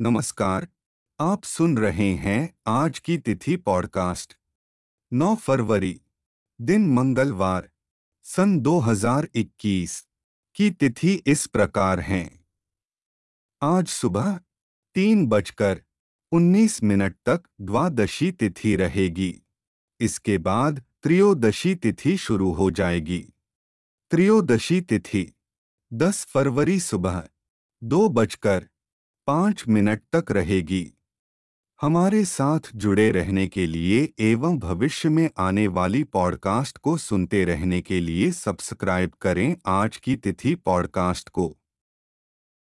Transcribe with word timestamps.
नमस्कार, 0.00 0.68
आप 1.20 1.44
सुन 1.44 1.78
रहे 1.78 2.14
हैं 2.14 2.54
आज 2.66 2.98
की 2.98 3.18
तिथि 3.18 3.56
पॉडकास्ट। 3.56 4.36
9 5.12 5.34
फरवरी, 5.34 6.00
दिन 6.60 6.86
मंगलवार, 6.94 7.70
सन 8.22 8.60
2021 8.60 10.06
की 10.54 10.70
तिथि 10.70 11.14
इस 11.26 11.46
प्रकार 11.46 12.00
है। 12.00 12.44
आज 13.62 13.88
सुबह 13.88 14.40
तीन 14.94 15.26
बजकर 15.26 15.82
उन्नीस 16.32 16.82
मिनट 16.82 17.16
तक 17.26 17.42
द्वादशी 17.60 18.32
तिथि 18.32 18.76
रहेगी। 18.76 19.42
इसके 20.00 20.38
बाद 20.38 20.82
त्रयोदशी 21.02 21.74
तिथि 21.74 22.16
शुरू 22.16 22.52
हो 22.52 22.70
जाएगी। 22.70 23.22
त्रयोदशी 24.10 24.80
तिथि 24.80 25.28
10 25.92 26.24
फरवरी 26.24 26.80
सुबह, 26.80 27.22
दो 27.82 28.08
बजकर 28.08 28.68
पाँच 29.28 29.64
मिनट 29.68 30.02
तक 30.12 30.32
रहेगी। 30.32 30.92
हमारे 31.80 32.24
साथ 32.24 32.60
जुड़े 32.76 33.10
रहने 33.10 33.46
के 33.46 33.66
लिए 33.66 34.12
एवं 34.20 34.58
भविष्य 34.58 35.08
में 35.08 35.30
आने 35.38 35.66
वाली 35.66 36.04
पॉडकास्ट 36.04 36.78
को 36.78 36.96
सुनते 36.96 37.44
रहने 37.44 37.80
के 37.80 38.00
लिए 38.00 38.32
सब्सक्राइब 38.32 39.10
करें 39.20 39.56
आज 39.66 39.96
की 39.96 40.16
तिथि 40.16 40.54
पॉडकास्ट 40.54 41.28
को। 41.28 41.58